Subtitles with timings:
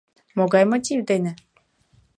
[0.37, 1.31] —Могай мотив дене?